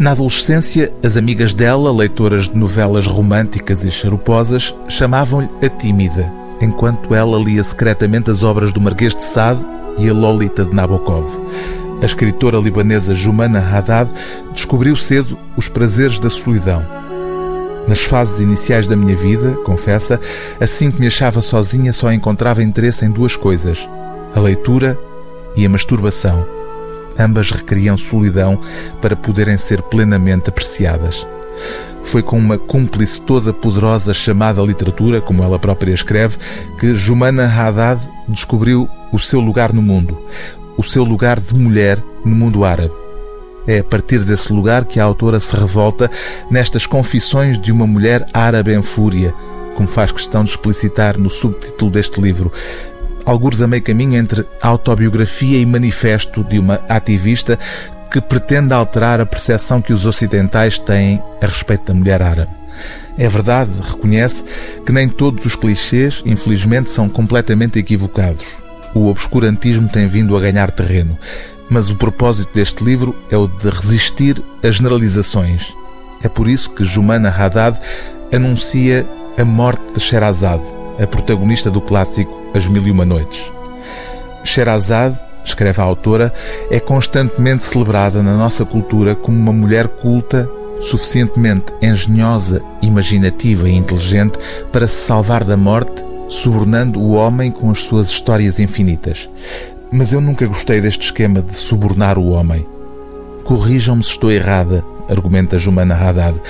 [0.00, 7.14] Na adolescência, as amigas dela, leitoras de novelas românticas e charuposas, chamavam-lhe a tímida, enquanto
[7.14, 9.60] ela lia secretamente as obras do Marquês de Sade
[9.98, 11.26] e a Lolita de Nabokov.
[12.00, 14.10] A escritora libanesa Jumana Haddad
[14.54, 16.82] descobriu cedo os prazeres da solidão.
[17.86, 20.18] Nas fases iniciais da minha vida, confessa,
[20.58, 23.86] assim que me achava sozinha, só encontrava interesse em duas coisas:
[24.34, 24.98] a leitura
[25.54, 26.59] e a masturbação.
[27.20, 28.58] Ambas requeriam solidão
[29.02, 31.26] para poderem ser plenamente apreciadas.
[32.02, 36.38] Foi com uma cúmplice toda poderosa chamada literatura, como ela própria escreve,
[36.78, 40.18] que Jumana Haddad descobriu o seu lugar no mundo,
[40.78, 42.94] o seu lugar de mulher no mundo árabe.
[43.66, 46.10] É a partir desse lugar que a autora se revolta
[46.50, 49.34] nestas confissões de uma mulher árabe em fúria,
[49.74, 52.50] como faz questão de explicitar no subtítulo deste livro,
[53.24, 57.58] alguns a meio caminho entre autobiografia e manifesto de uma ativista
[58.10, 62.50] que pretende alterar a percepção que os ocidentais têm a respeito da mulher árabe.
[63.16, 64.44] É verdade, reconhece,
[64.84, 68.46] que nem todos os clichês, infelizmente, são completamente equivocados.
[68.94, 71.16] O obscurantismo tem vindo a ganhar terreno,
[71.68, 75.72] mas o propósito deste livro é o de resistir a generalizações.
[76.22, 77.78] É por isso que Jumana Haddad
[78.32, 79.06] anuncia
[79.38, 80.64] a morte de Sherazade,
[81.00, 83.50] a protagonista do clássico As Mil e Uma Noites.
[84.44, 86.32] Sherazade, escreve a autora,
[86.70, 90.48] é constantemente celebrada na nossa cultura como uma mulher culta,
[90.80, 94.38] suficientemente engenhosa, imaginativa e inteligente
[94.72, 99.28] para se salvar da morte, subornando o homem com as suas histórias infinitas.
[99.92, 102.66] Mas eu nunca gostei deste esquema de subornar o homem.
[103.44, 106.40] Corrijam-me se estou errada, argumenta Jumana Haddad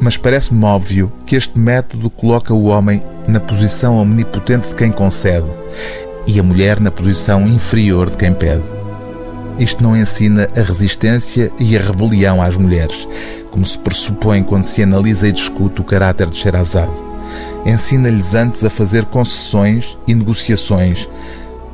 [0.00, 5.46] mas parece-me óbvio que este método coloca o homem na posição omnipotente de quem concede
[6.26, 8.62] e a mulher na posição inferior de quem pede.
[9.58, 13.08] Isto não ensina a resistência e a rebelião às mulheres,
[13.50, 16.92] como se pressupõe quando se analisa e discute o caráter de Sherazade.
[17.64, 21.08] Ensina-lhes antes a fazer concessões e negociações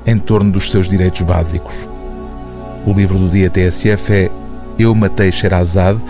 [0.06, 1.88] em torno dos seus direitos básicos.
[2.87, 4.31] O livro do dia TSF é
[4.78, 6.00] Eu Matei Sherazade,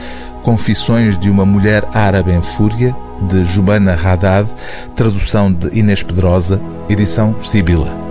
[0.46, 2.94] Confissões de uma Mulher Árabe em Fúria,
[3.28, 4.48] de Jumana Haddad,
[4.94, 8.05] tradução de Inês Pedrosa, edição Sibila.